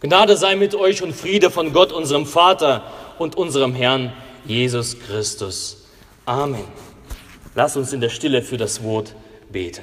[0.00, 2.84] Gnade sei mit euch und Friede von Gott, unserem Vater
[3.18, 4.12] und unserem Herrn
[4.44, 5.88] Jesus Christus.
[6.24, 6.64] Amen.
[7.56, 9.14] Lass uns in der Stille für das Wort
[9.50, 9.82] beten.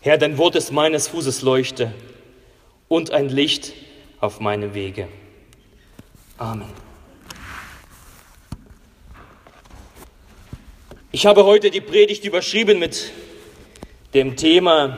[0.00, 1.92] Herr, dein Wort ist meines Fußes Leuchte
[2.88, 3.74] und ein Licht
[4.18, 5.06] auf meine Wege.
[6.38, 6.89] Amen.
[11.12, 13.10] Ich habe heute die Predigt überschrieben mit
[14.14, 14.96] dem Thema,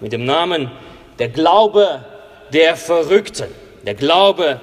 [0.00, 0.70] mit dem Namen
[1.18, 2.02] Der Glaube
[2.50, 3.48] der Verrückten.
[3.84, 4.58] Der Glaube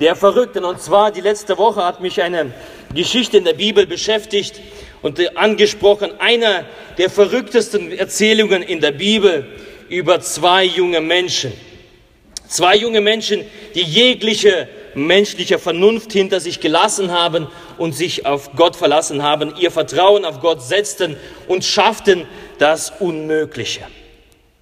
[0.00, 0.64] der Verrückten.
[0.64, 2.54] Und zwar die letzte Woche hat mich eine
[2.94, 4.62] Geschichte in der Bibel beschäftigt
[5.02, 6.64] und angesprochen, einer
[6.96, 9.46] der verrücktesten Erzählungen in der Bibel
[9.90, 11.52] über zwei junge Menschen.
[12.48, 13.44] Zwei junge Menschen,
[13.74, 17.46] die jegliche menschliche Vernunft hinter sich gelassen haben
[17.78, 21.16] und sich auf Gott verlassen haben, ihr Vertrauen auf Gott setzten
[21.48, 22.26] und schafften
[22.58, 23.82] das Unmögliche.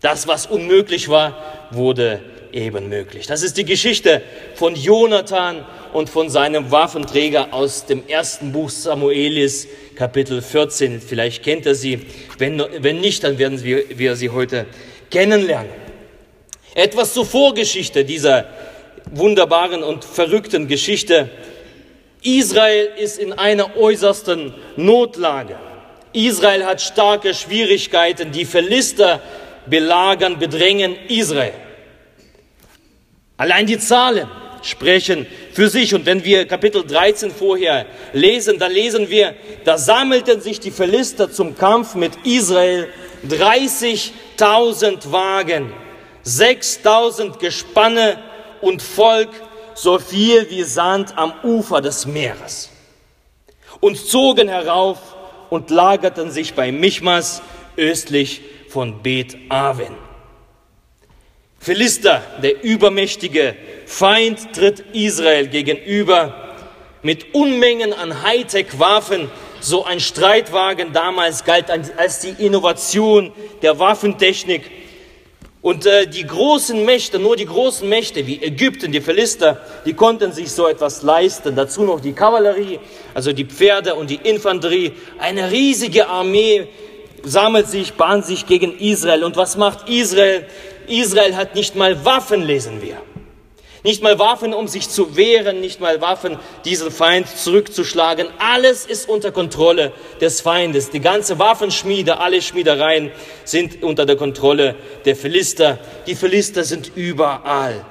[0.01, 2.21] Das, was unmöglich war, wurde
[2.53, 3.27] eben möglich.
[3.27, 4.23] Das ist die Geschichte
[4.55, 11.01] von Jonathan und von seinem Waffenträger aus dem ersten Buch Samuelis, Kapitel 14.
[11.01, 12.07] Vielleicht kennt er sie.
[12.39, 14.67] Wenn, wenn nicht, dann werden wir, wir sie heute
[15.11, 15.73] kennenlernen.
[16.75, 18.47] Etwas zur Vorgeschichte dieser
[19.11, 21.31] wunderbaren und verrückten Geschichte.
[22.23, 25.57] Israel ist in einer äußersten Notlage.
[26.13, 28.33] Israel hat starke Schwierigkeiten.
[28.33, 29.21] Die Philister
[29.67, 31.55] belagern, bedrängen Israel.
[33.37, 34.29] Allein die Zahlen
[34.63, 35.95] sprechen für sich.
[35.95, 41.31] Und wenn wir Kapitel 13 vorher lesen, dann lesen wir, da sammelten sich die Philister
[41.31, 42.89] zum Kampf mit Israel
[43.29, 45.73] 30.000 Wagen,
[46.25, 48.19] 6.000 Gespanne
[48.61, 49.31] und Volk,
[49.75, 52.71] so viel wie Sand am Ufer des Meeres.
[53.81, 54.99] Und zogen herauf
[55.51, 57.43] und lagerten sich bei Michmas
[57.77, 59.97] östlich von Bet Aven.
[61.61, 66.55] Philister, der übermächtige Feind, tritt Israel gegenüber
[67.03, 69.31] mit Unmengen an Hightech-Waffen.
[69.61, 73.33] So ein Streitwagen damals galt als die Innovation
[73.63, 74.71] der Waffentechnik.
[75.69, 80.33] Und äh, die großen Mächte, nur die großen Mächte wie Ägypten, die Philister, die konnten
[80.33, 81.55] sich so etwas leisten.
[81.57, 82.81] Dazu noch die Kavallerie,
[83.13, 84.93] also die Pferde und die Infanterie.
[85.19, 86.69] Eine riesige Armee
[87.23, 89.25] sammelt sich, bahnt sich gegen Israel.
[89.25, 90.47] Und was macht Israel?
[90.87, 92.97] Israel hat nicht mal Waffen, lesen wir.
[93.85, 98.27] Nicht mal Waffen, um sich zu wehren, nicht mal Waffen, diesen Feind zurückzuschlagen.
[98.39, 100.91] Alles ist unter Kontrolle des Feindes.
[100.91, 103.13] Die ganze Waffenschmiede, alle Schmiedereien
[103.45, 104.75] sind unter der Kontrolle
[105.05, 105.79] der Philister.
[106.07, 107.85] Die Philister sind überall.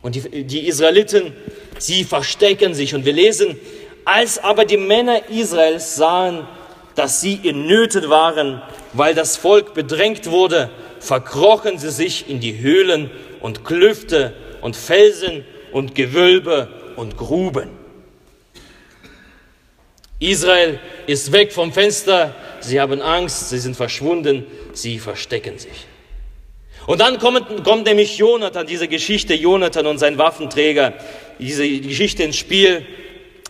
[0.00, 1.34] Und die, die Israeliten,
[1.78, 2.94] sie verstecken sich.
[2.94, 3.58] Und wir lesen,
[4.04, 6.46] als aber die Männer Israels sahen,
[6.94, 8.62] dass sie in Nöten waren,
[8.92, 15.44] weil das Volk bedrängt wurde, verkrochen sie sich in die Höhlen und Klüfte und Felsen
[15.72, 17.70] und Gewölbe und Gruben.
[20.18, 25.86] Israel ist weg vom Fenster, sie haben Angst, sie sind verschwunden, sie verstecken sich.
[26.86, 30.94] Und dann kommt, kommt nämlich Jonathan, diese Geschichte, Jonathan und sein Waffenträger,
[31.38, 32.86] diese Geschichte ins Spiel.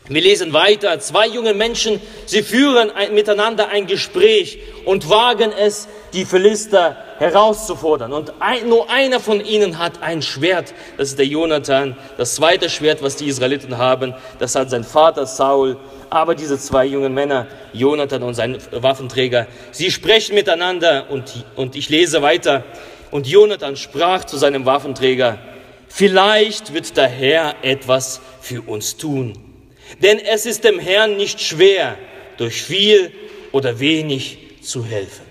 [0.08, 0.98] Wir lesen weiter.
[0.98, 8.12] Zwei junge Menschen, sie führen ein, miteinander ein Gespräch und wagen es, die Philister herauszufordern.
[8.12, 10.74] Und ein, nur einer von ihnen hat ein Schwert.
[10.96, 11.96] Das ist der Jonathan.
[12.18, 15.76] Das zweite Schwert, was die Israeliten haben, das hat sein Vater Saul.
[16.10, 21.88] Aber diese zwei jungen Männer, Jonathan und sein Waffenträger, sie sprechen miteinander und, und ich
[21.88, 22.64] lese weiter.
[23.12, 25.38] Und Jonathan sprach zu seinem Waffenträger,
[25.86, 29.51] vielleicht wird der Herr etwas für uns tun.
[30.00, 31.98] Denn es ist dem Herrn nicht schwer,
[32.36, 33.12] durch viel
[33.52, 35.26] oder wenig zu helfen.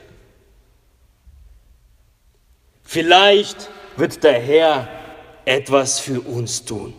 [2.83, 4.87] Vielleicht wird der Herr
[5.45, 6.93] etwas für uns tun.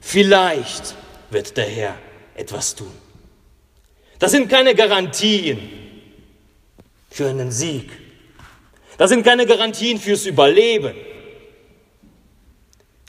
[0.00, 0.94] Vielleicht
[1.30, 1.98] wird der Herr
[2.34, 2.92] etwas tun.
[4.18, 5.58] Das sind keine Garantien
[7.10, 7.90] für einen Sieg.
[8.98, 10.94] Das sind keine Garantien fürs Überleben.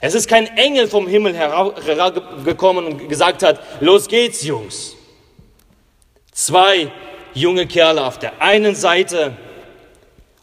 [0.04, 4.96] Es ist kein Engel vom Himmel herabgekommen und gesagt hat, los geht's, Jungs.
[6.30, 6.92] Zwei
[7.32, 9.34] junge Kerle auf der einen Seite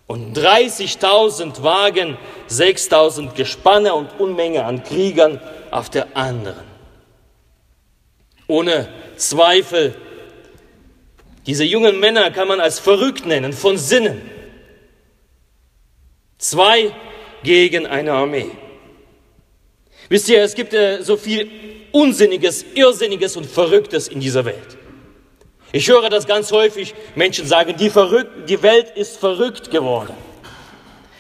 [0.08, 2.18] und 30.000 Wagen,
[2.50, 6.66] 6.000 Gespanne und Unmenge an Kriegern auf der anderen.
[8.48, 9.94] Ohne Zweifel,
[11.46, 14.28] diese jungen Männer kann man als verrückt nennen, von Sinnen.
[16.40, 16.96] Zwei
[17.44, 18.50] gegen eine Armee.
[20.12, 21.50] Wisst ihr, es gibt äh, so viel
[21.94, 24.78] Unsinniges, Irrsinniges und Verrücktes in dieser Welt.
[25.72, 26.94] Ich höre das ganz häufig.
[27.16, 30.14] Menschen sagen, die, verrückt, die Welt ist verrückt geworden.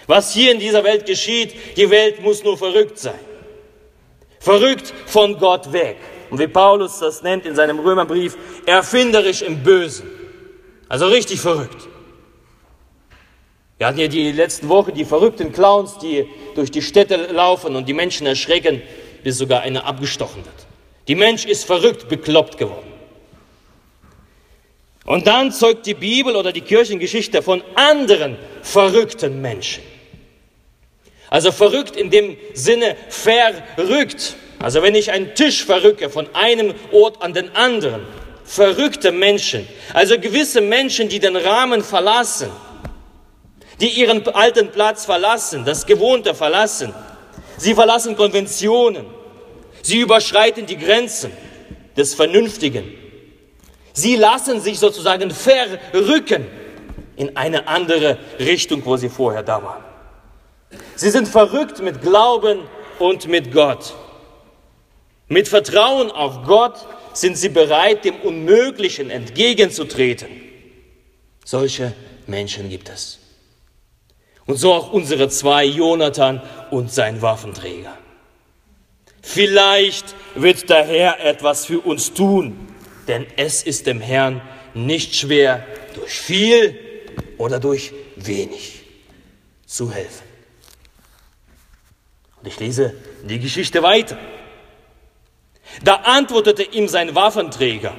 [0.07, 3.19] Was hier in dieser Welt geschieht, die Welt muss nur verrückt sein.
[4.41, 5.95] Verrückt von Gott weg.
[6.29, 8.35] Und wie Paulus das nennt in seinem Römerbrief,
[8.65, 10.09] erfinderisch im Bösen.
[10.89, 11.87] Also richtig verrückt.
[13.81, 17.89] Wir hatten ja die letzten Wochen die verrückten Clowns, die durch die Städte laufen und
[17.89, 18.79] die Menschen erschrecken,
[19.23, 20.55] bis sogar einer abgestochen wird.
[21.07, 22.93] Die Mensch ist verrückt, bekloppt geworden.
[25.03, 29.81] Und dann zeugt die Bibel oder die Kirchengeschichte von anderen verrückten Menschen.
[31.31, 34.35] Also verrückt in dem Sinne verrückt.
[34.59, 38.05] Also wenn ich einen Tisch verrücke von einem Ort an den anderen.
[38.45, 39.67] Verrückte Menschen.
[39.91, 42.51] Also gewisse Menschen, die den Rahmen verlassen.
[43.81, 46.93] Die ihren alten Platz verlassen, das Gewohnte verlassen.
[47.57, 49.07] Sie verlassen Konventionen.
[49.81, 51.31] Sie überschreiten die Grenzen
[51.97, 52.93] des Vernünftigen.
[53.93, 56.45] Sie lassen sich sozusagen verrücken
[57.15, 59.83] in eine andere Richtung, wo sie vorher da waren.
[60.95, 62.59] Sie sind verrückt mit Glauben
[62.99, 63.95] und mit Gott.
[65.27, 66.75] Mit Vertrauen auf Gott
[67.13, 70.29] sind sie bereit, dem Unmöglichen entgegenzutreten.
[71.43, 71.93] Solche
[72.27, 73.20] Menschen gibt es.
[74.45, 76.41] Und so auch unsere zwei, Jonathan
[76.71, 77.97] und sein Waffenträger.
[79.21, 82.67] Vielleicht wird der Herr etwas für uns tun,
[83.07, 84.41] denn es ist dem Herrn
[84.73, 86.79] nicht schwer, durch viel
[87.37, 88.81] oder durch wenig
[89.65, 90.25] zu helfen.
[92.41, 94.17] Und ich lese die Geschichte weiter.
[95.83, 97.95] Da antwortete ihm sein Waffenträger,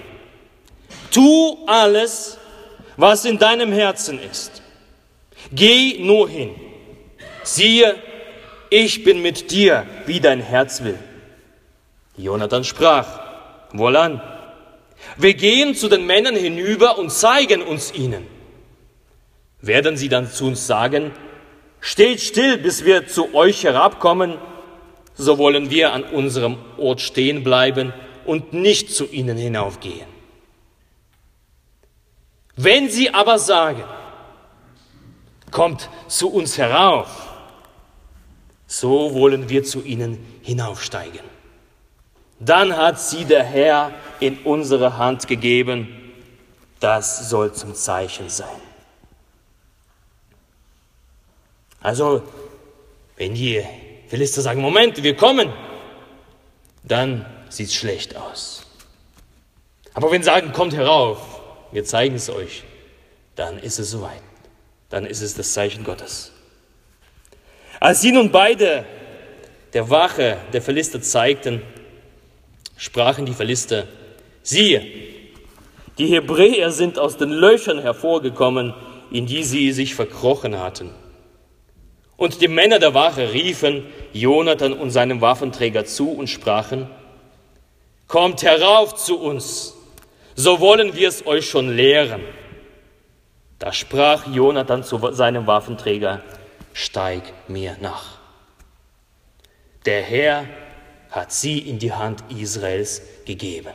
[1.11, 2.39] tu alles,
[2.97, 4.62] was in deinem Herzen ist.
[5.53, 6.51] Geh nur hin.
[7.45, 7.95] Siehe,
[8.71, 10.99] ich bin mit dir, wie dein Herz will.
[12.17, 13.21] Jonathan sprach,
[13.73, 14.23] wohlan,
[15.17, 18.27] wir gehen zu den Männern hinüber und zeigen uns ihnen.
[19.61, 21.13] Werden sie dann zu uns sagen,
[21.81, 24.39] steht still, bis wir zu euch herabkommen,
[25.15, 27.93] so wollen wir an unserem Ort stehen bleiben
[28.25, 30.07] und nicht zu ihnen hinaufgehen.
[32.57, 33.85] Wenn sie aber sagen,
[35.53, 37.09] kommt zu uns herauf,
[38.67, 41.21] so wollen wir zu ihnen hinaufsteigen.
[42.41, 46.13] Dann hat sie der Herr in unsere Hand gegeben.
[46.81, 48.49] Das soll zum Zeichen sein.
[51.81, 52.23] Also,
[53.17, 53.63] wenn die
[54.09, 55.53] Philister sagen, Moment, wir kommen,
[56.83, 58.67] dann sieht es schlecht aus.
[59.95, 61.19] Aber wenn sie sagen, kommt herauf,
[61.71, 62.65] wir zeigen es euch,
[63.37, 64.32] dann ist es soweit.
[64.93, 66.33] Dann ist es das Zeichen Gottes.
[67.81, 68.85] Als sie nun beide
[69.73, 71.63] der Wache der Philister zeigten,
[72.77, 73.87] sprachen die Philister,
[74.43, 74.87] siehe,
[75.97, 78.75] die Hebräer sind aus den Löchern hervorgekommen,
[79.11, 80.91] in die sie sich verkrochen hatten.
[82.19, 86.87] Und die Männer der Wache riefen Jonathan und seinem Waffenträger zu und sprachen,
[88.09, 89.75] Kommt herauf zu uns,
[90.35, 92.21] so wollen wir es euch schon lehren.
[93.63, 96.21] Da sprach Jonathan zu seinem Waffenträger,
[96.73, 98.19] Steig mir nach.
[99.87, 100.47] Der Herr
[101.13, 103.71] hat sie in die Hand Israels gegeben.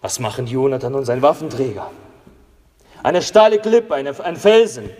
[0.00, 1.90] Was machen Jonathan und sein Waffenträger?
[3.02, 4.90] Eine steile Klippe, eine, ein Felsen.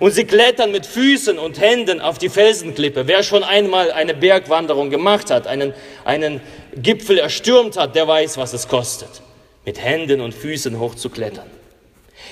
[0.00, 3.06] Und sie klettern mit Füßen und Händen auf die Felsenklippe.
[3.06, 5.74] Wer schon einmal eine Bergwanderung gemacht hat, einen,
[6.06, 6.40] einen
[6.74, 9.20] Gipfel erstürmt hat, der weiß, was es kostet,
[9.68, 11.50] mit Händen und Füßen hochzuklettern.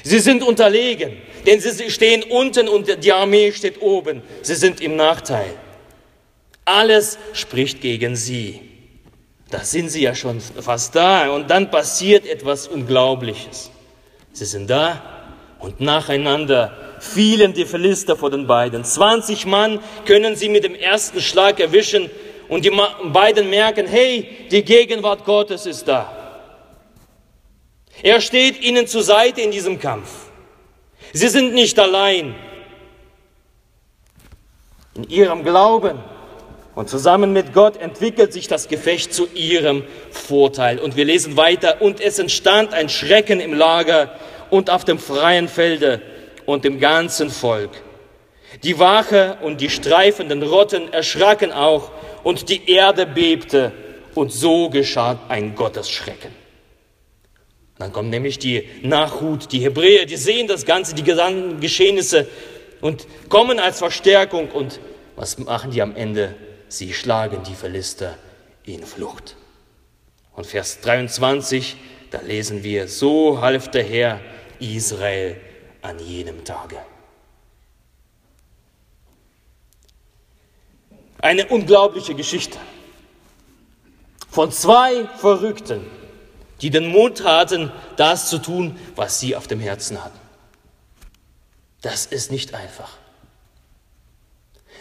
[0.02, 4.22] Sie sind unterlegen, denn sie stehen unten und die Armee steht oben.
[4.40, 5.50] Sie sind im Nachteil.
[6.64, 8.62] Alles spricht gegen sie.
[9.50, 13.70] Da sind sie ja schon fast da und dann passiert etwas Unglaubliches.
[14.32, 15.02] Sie sind da
[15.58, 18.82] und nacheinander fielen die Philister vor den beiden.
[18.82, 22.08] 20 Mann können sie mit dem ersten Schlag erwischen
[22.48, 22.72] und die
[23.12, 26.15] beiden merken, hey, die Gegenwart Gottes ist da.
[28.02, 30.26] Er steht ihnen zur Seite in diesem Kampf.
[31.12, 32.34] Sie sind nicht allein.
[34.94, 35.98] In ihrem Glauben
[36.74, 40.78] und zusammen mit Gott entwickelt sich das Gefecht zu ihrem Vorteil.
[40.78, 44.14] Und wir lesen weiter, und es entstand ein Schrecken im Lager
[44.50, 46.02] und auf dem freien Felde
[46.44, 47.70] und dem ganzen Volk.
[48.62, 51.90] Die Wache und die streifenden Rotten erschraken auch
[52.22, 53.72] und die Erde bebte
[54.14, 56.45] und so geschah ein Gottesschrecken.
[57.78, 62.26] Dann kommen nämlich die Nachhut, die Hebräer, die sehen das Ganze, die gesamten Geschehnisse
[62.80, 64.80] und kommen als Verstärkung und
[65.14, 66.34] was machen die am Ende?
[66.68, 68.18] Sie schlagen die Philister
[68.64, 69.36] in Flucht.
[70.34, 71.76] Und Vers 23,
[72.10, 74.20] da lesen wir, so half der Herr
[74.58, 75.36] Israel
[75.82, 76.76] an jenem Tage.
[81.18, 82.58] Eine unglaubliche Geschichte
[84.30, 85.86] von zwei Verrückten,
[86.62, 90.18] die den Mut hatten, das zu tun, was sie auf dem Herzen hatten.
[91.82, 92.90] Das ist nicht einfach.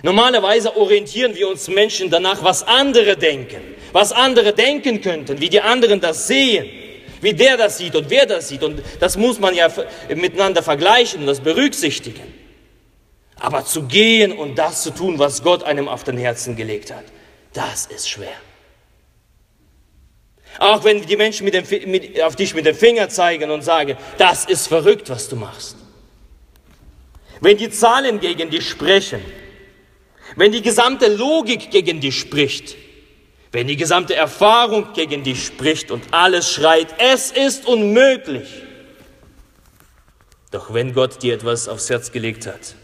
[0.03, 5.61] Normalerweise orientieren wir uns Menschen danach, was andere denken, was andere denken könnten, wie die
[5.61, 6.69] anderen das sehen,
[7.21, 8.63] wie der das sieht und wer das sieht.
[8.63, 9.69] Und das muss man ja
[10.09, 12.33] miteinander vergleichen und das berücksichtigen.
[13.37, 17.03] Aber zu gehen und das zu tun, was Gott einem auf den Herzen gelegt hat,
[17.53, 18.35] das ist schwer.
[20.59, 23.97] Auch wenn die Menschen mit dem, mit, auf dich mit dem Finger zeigen und sagen,
[24.17, 25.75] das ist verrückt, was du machst.
[27.41, 29.21] Wenn die Zahlen gegen dich sprechen,
[30.35, 32.75] wenn die gesamte Logik gegen dich spricht,
[33.51, 38.49] wenn die gesamte Erfahrung gegen dich spricht und alles schreit, es ist unmöglich.
[40.51, 42.75] Doch wenn Gott dir etwas aufs Herz gelegt hat,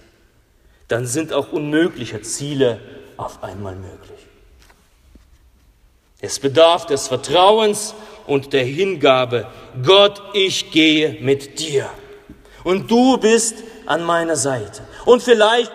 [0.88, 2.80] dann sind auch unmögliche Ziele
[3.18, 4.20] auf einmal möglich.
[6.22, 7.96] Es bedarf des Vertrauens
[8.28, 9.48] und der Hingabe.
[9.84, 11.90] Gott, ich gehe mit dir.
[12.64, 13.56] Und du bist
[13.88, 14.88] an meiner Seite.
[15.06, 15.74] Und vielleicht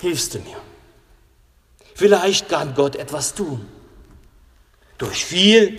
[0.00, 0.56] hilfst du mir.
[1.94, 3.66] Vielleicht kann Gott etwas tun.
[4.98, 5.78] Durch viel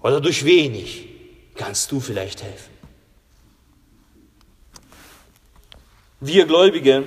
[0.00, 1.08] oder durch wenig
[1.54, 2.72] kannst du vielleicht helfen.
[6.20, 7.04] Wir Gläubige,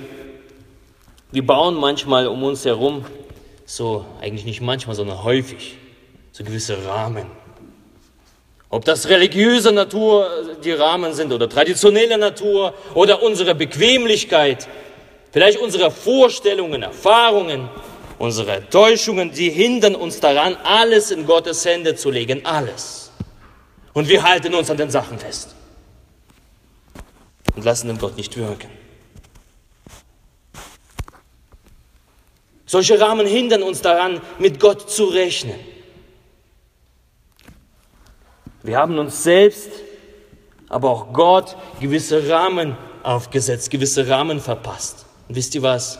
[1.30, 3.04] wir bauen manchmal um uns herum,
[3.74, 5.78] so eigentlich nicht manchmal, sondern häufig,
[6.30, 7.26] so gewisse Rahmen.
[8.68, 10.28] Ob das religiöse Natur
[10.62, 14.68] die Rahmen sind oder traditionelle Natur oder unsere Bequemlichkeit,
[15.30, 17.70] vielleicht unsere Vorstellungen, Erfahrungen,
[18.18, 23.10] unsere Täuschungen, die hindern uns daran, alles in Gottes Hände zu legen, alles.
[23.94, 25.54] Und wir halten uns an den Sachen fest
[27.56, 28.81] und lassen den Gott nicht wirken.
[32.72, 35.60] Solche Rahmen hindern uns daran, mit Gott zu rechnen.
[38.62, 39.68] Wir haben uns selbst,
[40.70, 45.04] aber auch Gott gewisse Rahmen aufgesetzt, gewisse Rahmen verpasst.
[45.28, 45.98] Und wisst ihr was?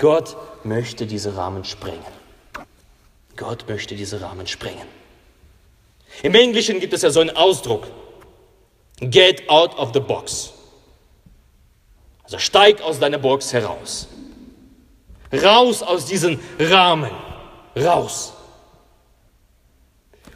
[0.00, 2.02] Gott möchte diese Rahmen sprengen.
[3.36, 4.88] Gott möchte diese Rahmen sprengen.
[6.24, 7.86] Im Englischen gibt es ja so einen Ausdruck.
[8.98, 10.54] Get out of the box.
[12.24, 14.08] Also steig aus deiner Box heraus.
[15.32, 17.10] Raus aus diesen Rahmen.
[17.76, 18.32] Raus.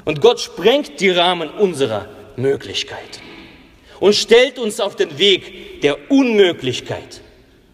[0.04, 3.20] Und Gott sprengt die Rahmen unserer Möglichkeit
[4.00, 7.22] und stellt uns auf den Weg der Unmöglichkeit,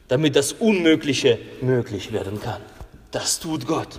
[0.09, 2.63] damit das Unmögliche möglich werden kann.
[3.11, 3.99] Das tut Gott.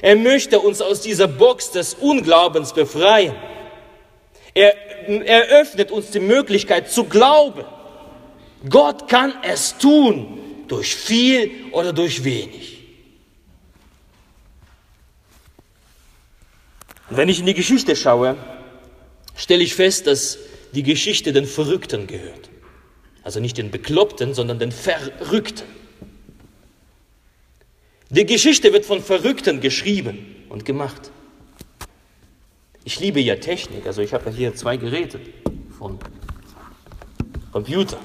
[0.00, 3.34] Er möchte uns aus dieser Box des Unglaubens befreien.
[4.54, 4.74] Er
[5.26, 7.64] eröffnet uns die Möglichkeit zu glauben.
[8.68, 12.78] Gott kann es tun durch viel oder durch wenig.
[17.10, 18.36] Wenn ich in die Geschichte schaue,
[19.36, 20.38] stelle ich fest, dass
[20.72, 22.50] die Geschichte den Verrückten gehört.
[23.22, 25.68] Also nicht den Bekloppten, sondern den Verrückten.
[28.08, 31.10] Die Geschichte wird von Verrückten geschrieben und gemacht.
[32.84, 35.20] Ich liebe ja Technik, also ich habe ja hier zwei Geräte
[35.78, 35.98] von
[37.52, 37.98] Computer.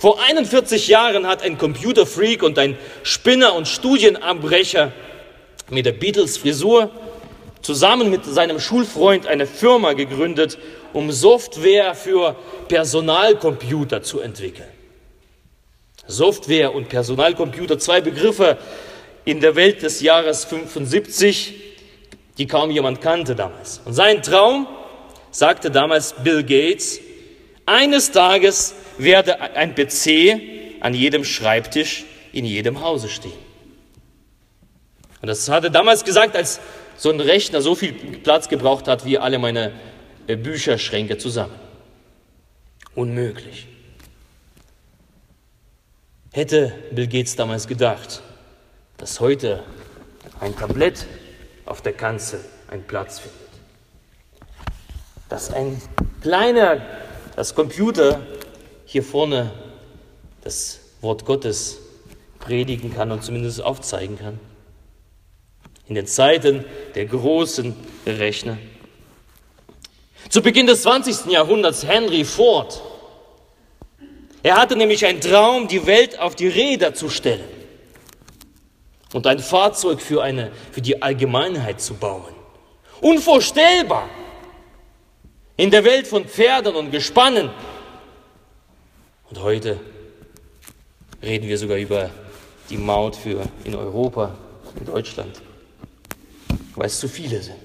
[0.00, 4.92] Vor 41 Jahren hat ein Computerfreak und ein Spinner und Studienabbrecher
[5.68, 6.88] mit der Beatles-Frisur
[7.60, 10.56] zusammen mit seinem Schulfreund eine Firma gegründet,
[10.94, 12.34] um Software für
[12.68, 14.70] Personalcomputer zu entwickeln.
[16.06, 18.56] Software und Personalcomputer, zwei Begriffe
[19.26, 21.52] in der Welt des Jahres 75,
[22.38, 23.82] die kaum jemand kannte damals.
[23.84, 24.66] Und sein Traum,
[25.30, 27.00] sagte damals Bill Gates,
[27.66, 30.40] eines Tages werde ein PC
[30.80, 33.32] an jedem Schreibtisch in jedem Hause stehen.
[35.20, 36.60] Und das hat er damals gesagt, als
[36.96, 39.72] so ein Rechner so viel Platz gebraucht hat wie alle meine
[40.26, 41.54] äh, Bücherschränke zusammen.
[42.94, 43.66] Unmöglich.
[46.32, 48.22] Hätte Bill Gates damals gedacht,
[48.98, 49.62] dass heute
[50.40, 51.06] ein Tablett
[51.66, 53.40] auf der Kanzel einen Platz findet,
[55.28, 55.80] dass ein
[56.22, 56.80] kleiner,
[57.34, 58.20] das Computer
[58.90, 59.52] hier vorne
[60.42, 61.78] das Wort Gottes
[62.40, 64.40] predigen kann und zumindest aufzeigen kann.
[65.86, 66.64] In den Zeiten
[66.96, 68.58] der großen Rechner.
[70.28, 71.26] Zu Beginn des 20.
[71.26, 72.82] Jahrhunderts Henry Ford
[74.42, 77.48] Er hatte nämlich einen Traum, die Welt auf die Räder zu stellen
[79.12, 82.34] und ein Fahrzeug für, eine, für die Allgemeinheit zu bauen.
[83.00, 84.08] Unvorstellbar!
[85.56, 87.50] In der Welt von Pferden und Gespannen.
[89.30, 89.78] Und heute
[91.22, 92.10] reden wir sogar über
[92.68, 94.36] die Maut für in Europa,
[94.78, 95.40] in Deutschland,
[96.74, 97.56] weil es zu viele sind.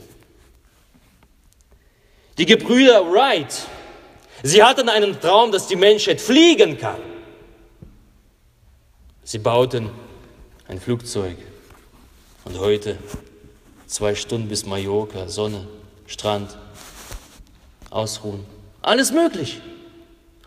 [2.38, 3.66] Die Gebrüder Wright,
[4.44, 7.00] sie hatten einen Traum, dass die Menschheit fliegen kann.
[9.24, 9.90] Sie bauten
[10.68, 11.38] ein Flugzeug
[12.44, 12.98] und heute
[13.88, 15.68] zwei Stunden bis Mallorca, Sonne,
[16.06, 16.58] Strand,
[17.90, 18.46] ausruhen.
[18.82, 19.62] Alles möglich.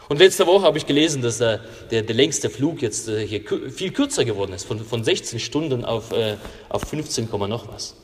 [0.08, 1.58] Und letzte Woche habe ich gelesen, dass äh,
[1.90, 5.84] der, der längste Flug jetzt äh, hier viel kürzer geworden ist, von, von 16 Stunden
[5.84, 6.36] auf, äh,
[6.70, 7.94] auf 15, noch was.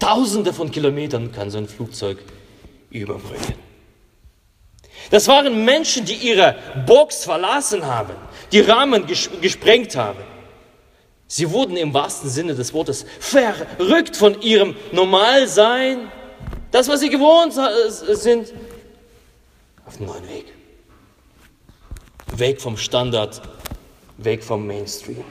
[0.00, 2.18] Tausende von Kilometern kann so ein Flugzeug
[2.90, 3.54] überbrücken.
[5.10, 8.14] Das waren Menschen, die ihre Box verlassen haben,
[8.50, 10.24] die Rahmen ges gesprengt haben.
[11.28, 16.10] Sie wurden im wahrsten Sinne des Wortes verrückt von ihrem Normalsein,
[16.70, 17.54] das, was sie gewohnt
[18.16, 18.52] sind,
[19.86, 20.46] auf einen neuen Weg.
[22.36, 23.42] Weg vom Standard,
[24.18, 25.24] weg vom Mainstream.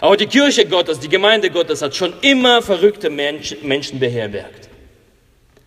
[0.00, 4.68] Aber die Kirche Gottes, die Gemeinde Gottes hat schon immer verrückte Menschen beherbergt.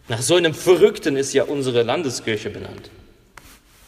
[0.08, 2.90] Nach so einem Verrückten ist ja unsere Landeskirche benannt.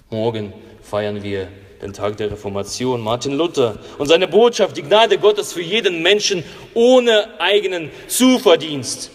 [0.09, 1.47] Morgen feiern wir
[1.81, 6.43] den Tag der Reformation, Martin Luther und seine Botschaft, die Gnade Gottes für jeden Menschen
[6.73, 9.11] ohne eigenen Zuverdienst.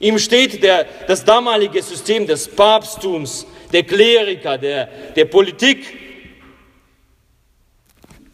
[0.00, 5.86] Ihm steht der, das damalige System des Papsttums, der Kleriker, der, der Politik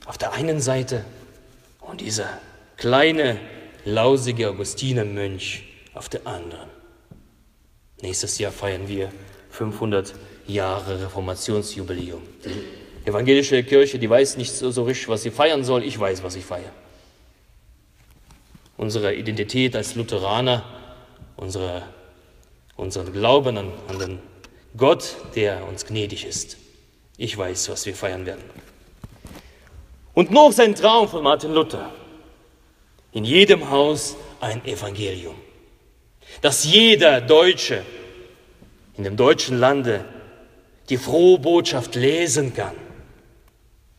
[0.07, 1.05] auf der einen Seite
[1.81, 2.41] und dieser
[2.77, 3.39] kleine,
[3.85, 6.71] lausige Augustinermönch auf der anderen.
[8.01, 9.11] Nächstes Jahr feiern wir
[9.51, 10.15] 500
[10.47, 12.23] Jahre Reformationsjubiläum.
[12.45, 15.83] Die evangelische Kirche, die weiß nicht so, so richtig, was sie feiern soll.
[15.83, 16.73] Ich weiß, was ich feiere.
[18.77, 20.65] Unsere Identität als Lutheraner,
[21.37, 21.83] unsere,
[22.77, 24.19] unseren Glauben an, an den
[24.77, 26.57] Gott, der uns gnädig ist.
[27.17, 28.45] Ich weiß, was wir feiern werden.
[30.13, 31.93] Und noch sein Traum von Martin Luther.
[33.13, 35.35] In jedem Haus ein Evangelium.
[36.43, 37.83] Dass jeder Deutsche
[38.97, 40.05] in dem deutschen Lande
[40.89, 42.75] die frohe Botschaft lesen kann.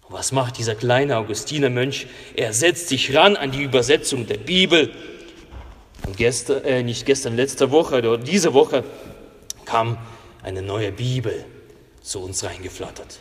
[0.09, 2.07] Was macht dieser kleine Augustinermönch?
[2.35, 4.91] Er setzt sich ran an die Übersetzung der Bibel.
[6.05, 8.83] Und gestern, äh, nicht gestern, letzte Woche oder diese Woche
[9.65, 9.97] kam
[10.43, 11.45] eine neue Bibel
[12.01, 13.19] zu uns reingeflattert.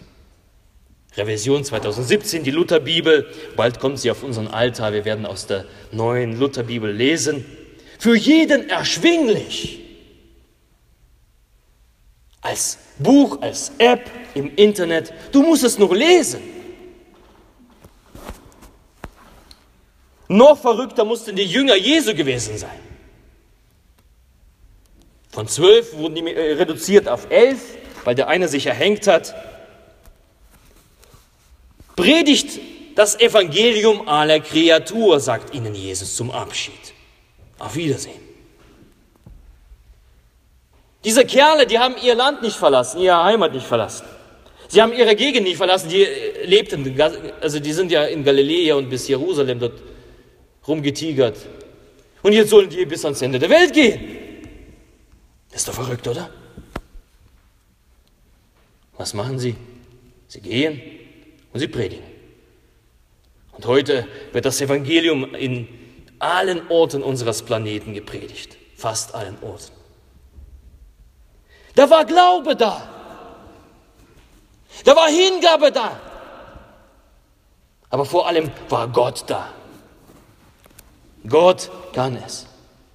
[1.16, 3.26] Revision 2017, die Lutherbibel.
[3.56, 4.92] Bald kommt sie auf unseren Altar.
[4.92, 7.44] Wir werden aus der neuen Lutherbibel lesen.
[7.98, 9.80] Für jeden erschwinglich.
[12.42, 15.12] Als Buch, als App im Internet.
[15.32, 16.40] Du musst es nur lesen.
[20.28, 22.80] Noch verrückter mussten die Jünger Jesu gewesen sein.
[25.30, 27.60] Von zwölf wurden die äh, reduziert auf elf,
[28.04, 29.34] weil der eine sich erhängt hat.
[31.94, 32.58] Predigt
[32.94, 36.72] das Evangelium aller Kreatur, sagt ihnen Jesus zum Abschied.
[37.58, 38.20] Auf Wiedersehen.
[41.04, 44.06] Diese Kerle, die haben ihr Land nicht verlassen, ihre Heimat nicht verlassen.
[44.68, 47.00] Sie haben ihre Gegend nicht verlassen, die äh, lebten,
[47.40, 49.74] also die sind ja in Galiläa und bis Jerusalem dort
[50.66, 51.36] rumgetigert.
[52.22, 54.00] Und jetzt sollen die bis ans Ende der Welt gehen.
[55.50, 56.30] Das ist doch verrückt, oder?
[58.96, 59.56] Was machen sie?
[60.28, 60.80] Sie gehen
[61.52, 62.04] und sie predigen.
[63.52, 65.68] Und heute wird das Evangelium in
[66.18, 68.56] allen Orten unseres Planeten gepredigt.
[68.76, 69.72] Fast allen Orten.
[71.74, 72.88] Da war Glaube da.
[74.84, 75.98] Da war Hingabe da.
[77.90, 79.52] Aber vor allem war Gott da.
[81.28, 82.46] Gott kann es.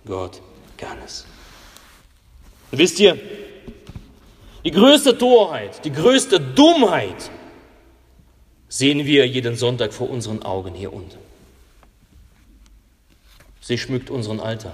[0.05, 0.41] Gott
[0.77, 1.25] kann es.
[2.71, 3.19] Und wisst ihr,
[4.63, 7.31] die größte Torheit, die größte Dummheit
[8.69, 11.17] sehen wir jeden Sonntag vor unseren Augen hier unten.
[13.61, 14.73] Sie schmückt unseren Alter.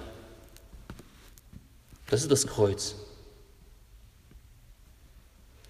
[2.10, 2.96] Das ist das Kreuz.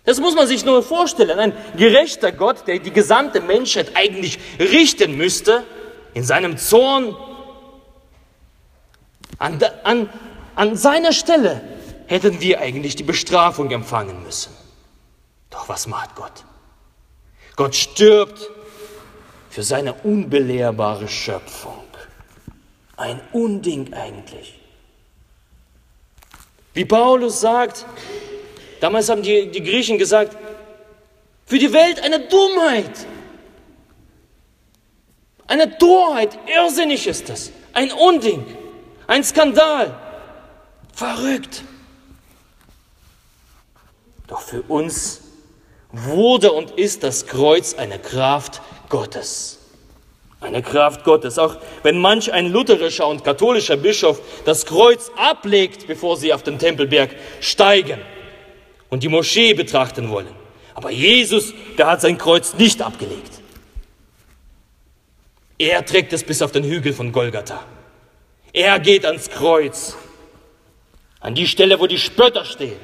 [0.03, 1.37] Das muss man sich nur vorstellen.
[1.37, 5.63] Ein gerechter Gott, der die gesamte Menschheit eigentlich richten müsste,
[6.13, 7.15] in seinem Zorn,
[9.37, 10.09] an, an,
[10.55, 11.61] an seiner Stelle
[12.07, 14.51] hätten wir eigentlich die Bestrafung empfangen müssen.
[15.49, 16.45] Doch was macht Gott?
[17.55, 18.49] Gott stirbt
[19.49, 21.83] für seine unbelehrbare Schöpfung.
[22.95, 24.59] Ein Unding eigentlich.
[26.73, 27.85] Wie Paulus sagt,
[28.79, 30.37] Damals haben die, die Griechen gesagt,
[31.45, 32.91] für die Welt eine Dummheit.
[35.47, 37.51] Eine Torheit, irrsinnig ist das.
[37.73, 38.45] Ein Unding,
[39.07, 39.97] ein Skandal.
[40.93, 41.63] Verrückt.
[44.27, 45.21] Doch für uns
[45.91, 49.59] wurde und ist das Kreuz eine Kraft Gottes.
[50.41, 51.39] Eine Kraft Gottes.
[51.39, 56.59] Auch wenn manch ein lutherischer und katholischer Bischof das Kreuz ablegt, bevor sie auf den
[56.59, 57.99] Tempelberg steigen
[58.89, 60.35] und die Moschee betrachten wollen.
[60.75, 63.31] Aber Jesus, der hat sein Kreuz nicht abgelegt.
[65.57, 67.63] Er trägt es bis auf den Hügel von Golgatha.
[68.53, 69.95] Er geht ans Kreuz,
[71.19, 72.79] an die Stelle, wo die Spötter stehen.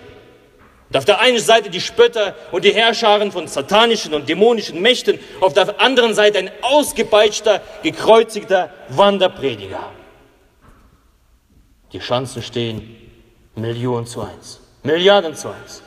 [0.89, 5.19] Und auf der einen Seite die Spötter und die Herrscharen von satanischen und dämonischen Mächten,
[5.39, 9.91] auf der anderen Seite ein ausgepeitschter, gekreuzigter Wanderprediger.
[11.93, 12.95] Die Chancen stehen
[13.55, 15.81] Millionen zu eins, Milliarden zu eins.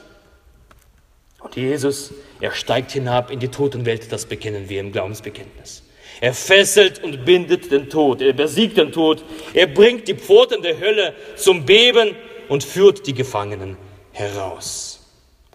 [1.41, 5.85] Und Jesus, er steigt hinab in die Totenwelt, das bekennen wir im Glaubensbekenntnis.
[6.21, 10.81] Er fesselt und bindet den Tod, er besiegt den Tod, er bringt die Pforten der
[10.81, 12.17] Hölle zum Beben
[12.49, 13.77] und führt die Gefangenen
[14.13, 15.01] heraus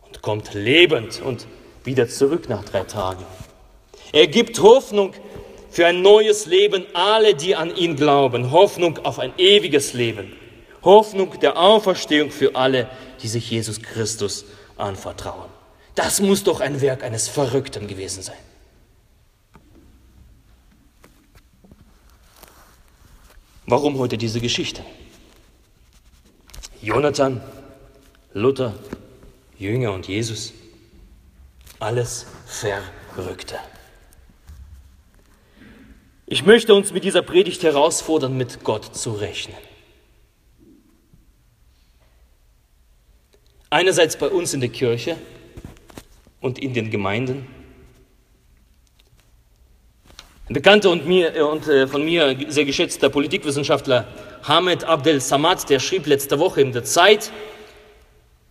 [0.06, 1.47] und kommt lebend und
[1.84, 3.26] wieder zurück nach drei Tagen.
[4.12, 5.13] Er gibt Hoffnung
[5.71, 10.34] für ein neues Leben alle, die an ihn glauben, Hoffnung auf ein ewiges Leben,
[10.84, 12.88] Hoffnung der Auferstehung für alle,
[13.24, 14.45] die sich Jesus Christus
[14.78, 15.50] anvertrauen.
[15.95, 18.38] Das muss doch ein Werk eines Verrückten gewesen sein.
[23.72, 24.84] Warum heute diese Geschichte?
[26.82, 27.42] Jonathan,
[28.34, 28.76] Luther,
[29.58, 30.52] Jünger und Jesus,
[31.80, 33.58] alles Verrückte.
[36.26, 39.56] Ich möchte uns mit dieser Predigt herausfordern, mit Gott zu rechnen.
[43.70, 45.16] Einerseits bei uns in der Kirche,
[46.42, 47.48] und in den Gemeinden.
[50.52, 54.06] Ein bekannter und, mir, äh, und äh, von mir sehr geschätzter Politikwissenschaftler
[54.44, 57.32] Hamed Abdel Samad, der schrieb letzte Woche in der Zeit,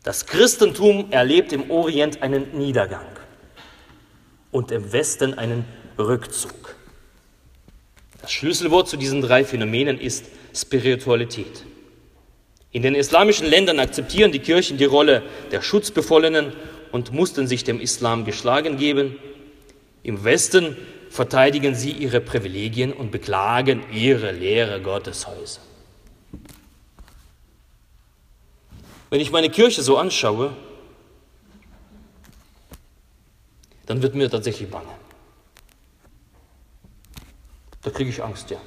[0.03, 3.05] das Christentum erlebt im Orient einen Niedergang
[4.51, 5.67] und im Westen einen
[5.99, 6.75] Rückzug.
[8.23, 11.67] Das Schlüsselwort zu diesen drei Phänomenen ist Spiritualität.
[12.73, 16.55] In den islamischen Ländern akzeptieren die Kirchen die Rolle der Schutzbefohlenen
[16.93, 19.19] und mussten sich dem Islam geschlagen geben.
[20.03, 20.79] Im Westen
[21.11, 25.61] verteidigen sie ihre Privilegien und beklagen ihre leere Gotteshäuser.
[29.11, 30.57] Wenn ich meine Kirche so anschaue,
[33.87, 34.95] dann wird mir tatsächlich bange.
[37.83, 38.61] Da kriege ich Angst, ja.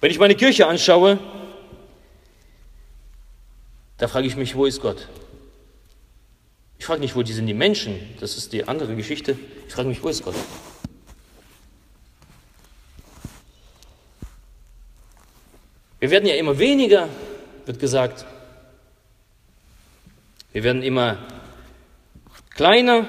[0.00, 1.18] Wenn ich meine Kirche anschaue,
[3.98, 5.08] da frage ich mich, wo ist Gott?
[6.80, 9.36] Ich frage nicht, wo die sind die Menschen, das ist die andere Geschichte.
[9.68, 10.34] Ich frage mich, wo ist Gott?
[15.98, 17.10] Wir werden ja immer weniger,
[17.66, 18.24] wird gesagt.
[20.52, 21.18] Wir werden immer
[22.48, 23.06] kleiner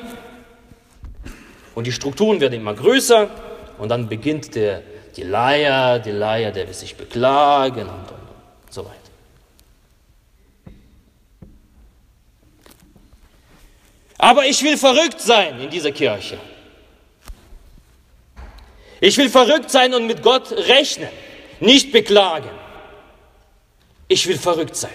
[1.73, 3.29] und die Strukturen werden immer größer
[3.77, 4.83] und dann beginnt der,
[5.15, 8.19] die Leier, die Leier, der will sich beklagen und, und,
[8.65, 9.00] und so weiter.
[14.21, 16.37] Aber ich will verrückt sein in dieser Kirche.
[18.99, 21.09] Ich will verrückt sein und mit Gott rechnen,
[21.59, 22.51] nicht beklagen.
[24.07, 24.93] Ich will verrückt sein.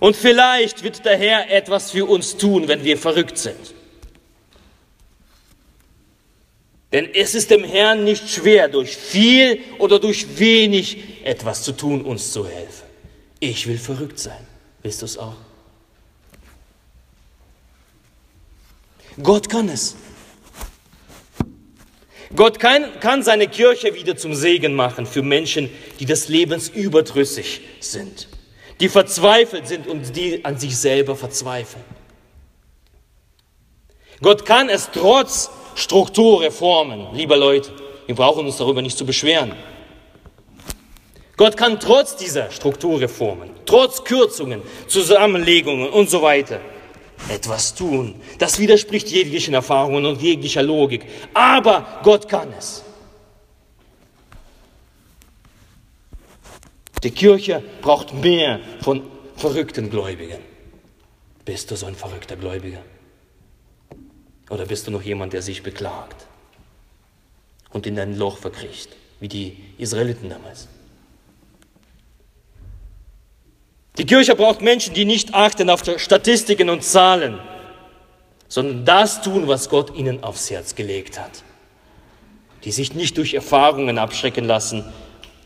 [0.00, 3.74] Und vielleicht wird der Herr etwas für uns tun, wenn wir verrückt sind.
[6.92, 12.06] Denn es ist dem Herrn nicht schwer, durch viel oder durch wenig etwas zu tun,
[12.06, 12.86] uns zu helfen.
[13.38, 14.55] Ich will verrückt sein.
[14.86, 15.34] Willst du es auch?
[19.20, 19.96] Gott kann es.
[22.36, 27.62] Gott kann, kann seine Kirche wieder zum Segen machen für Menschen, die des Lebens überdrüssig
[27.80, 28.28] sind,
[28.78, 31.82] die verzweifelt sind und die an sich selber verzweifeln.
[34.22, 37.72] Gott kann es trotz Strukturreformen, liebe Leute,
[38.06, 39.52] wir brauchen uns darüber nicht zu beschweren.
[41.36, 46.60] Gott kann trotz dieser Strukturreformen, trotz Kürzungen, Zusammenlegungen und so weiter
[47.28, 48.14] etwas tun.
[48.38, 51.06] Das widerspricht jeglichen Erfahrungen und jeglicher Logik.
[51.34, 52.82] Aber Gott kann es.
[57.02, 59.02] Die Kirche braucht mehr von
[59.36, 60.38] verrückten Gläubigen.
[61.44, 62.82] Bist du so ein verrückter Gläubiger?
[64.50, 66.26] Oder bist du noch jemand, der sich beklagt
[67.72, 70.68] und in ein Loch verkriecht, wie die Israeliten damals?
[73.98, 77.38] Die Kirche braucht Menschen, die nicht achten auf Statistiken und Zahlen,
[78.48, 81.42] sondern das tun, was Gott ihnen aufs Herz gelegt hat.
[82.64, 84.84] Die sich nicht durch Erfahrungen abschrecken lassen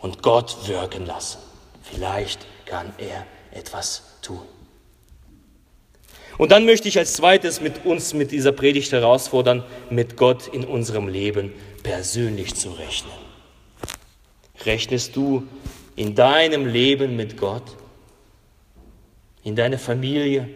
[0.01, 1.39] und Gott wirken lassen.
[1.83, 4.43] Vielleicht kann er etwas tun.
[6.39, 10.65] Und dann möchte ich als zweites mit uns mit dieser Predigt herausfordern, mit Gott in
[10.65, 13.13] unserem Leben persönlich zu rechnen.
[14.65, 15.47] Rechnest du
[15.97, 17.63] in deinem Leben mit Gott?
[19.43, 20.49] In deiner Familie?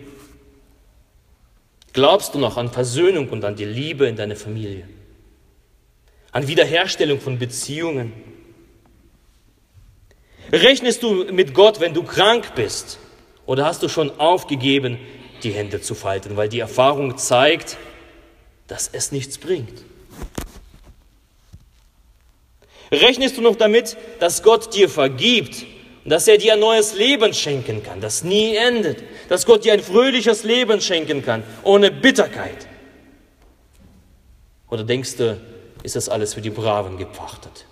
[1.93, 4.89] Glaubst du noch an Versöhnung und an die Liebe in deiner Familie?
[6.33, 8.13] An Wiederherstellung von Beziehungen?
[10.53, 12.99] Rechnest du mit Gott, wenn du krank bist?
[13.47, 14.99] Oder hast du schon aufgegeben,
[15.43, 17.77] die Hände zu falten, weil die Erfahrung zeigt,
[18.67, 19.85] dass es nichts bringt?
[22.91, 25.65] Rechnest du noch damit, dass Gott dir vergibt
[26.05, 29.83] dass er dir ein neues Leben schenken kann, das nie endet, dass Gott dir ein
[29.83, 32.67] fröhliches Leben schenken kann, ohne Bitterkeit?
[34.69, 35.41] Oder denkst du,
[35.83, 37.67] ist das alles für die Braven gepachtet?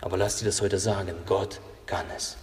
[0.00, 2.36] Aber lass dir das heute sagen, Gott kann es.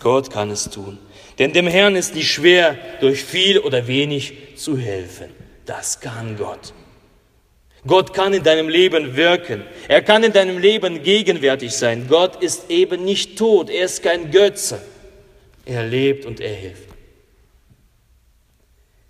[0.00, 0.98] Gott kann es tun.
[1.38, 5.30] Denn dem Herrn ist nicht schwer, durch viel oder wenig zu helfen.
[5.64, 6.72] Das kann Gott.
[7.88, 9.64] Gott kann in deinem Leben wirken.
[9.88, 12.06] Er kann in deinem Leben gegenwärtig sein.
[12.06, 13.70] Gott ist eben nicht tot.
[13.70, 14.80] Er ist kein Götze.
[15.64, 16.88] Er lebt und er hilft.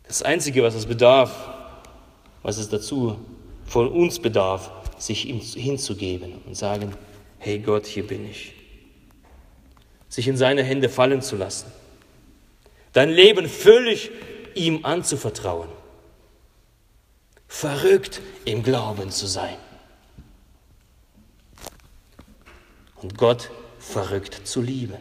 [0.07, 1.33] Das Einzige, was es bedarf,
[2.43, 3.19] was es dazu
[3.67, 6.95] von uns bedarf, sich ihm hinzugeben und sagen,
[7.39, 8.55] hey Gott, hier bin ich.
[10.09, 11.71] Sich in seine Hände fallen zu lassen.
[12.93, 14.11] Dein Leben völlig
[14.55, 15.69] ihm anzuvertrauen.
[17.49, 19.57] Verrückt im Glauben zu sein.
[22.97, 24.99] Und Gott verrückt zu lieben.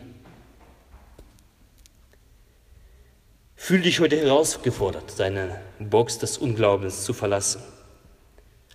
[3.55, 7.61] Fühl dich heute herausgefordert, deine Box des Unglaubens zu verlassen.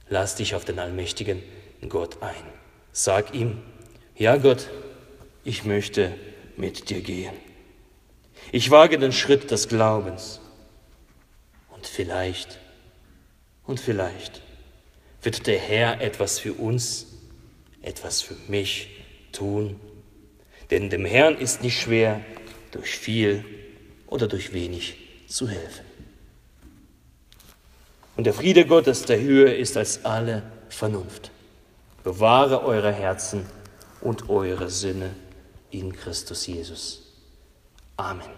[0.08, 1.42] Lass dich auf den allmächtigen
[1.88, 2.44] Gott ein.
[2.92, 3.62] Sag ihm,
[4.16, 4.68] ja Gott,
[5.44, 6.14] ich möchte
[6.56, 7.34] mit dir gehen.
[8.50, 10.40] Ich wage den Schritt des Glaubens.
[11.70, 12.58] Und vielleicht,
[13.66, 14.42] und vielleicht
[15.22, 17.06] wird der Herr etwas für uns,
[17.80, 18.90] etwas für mich
[19.32, 19.80] tun.
[20.70, 22.24] Denn dem Herrn ist nicht schwer,
[22.70, 23.44] durch viel
[24.06, 24.96] oder durch wenig
[25.28, 25.84] zu helfen.
[28.16, 31.30] Und der Friede Gottes der Höhe ist als alle Vernunft.
[32.04, 33.46] Bewahre eure Herzen
[34.00, 35.14] und eure Sinne
[35.70, 37.02] in Christus Jesus.
[37.96, 38.30] Amen.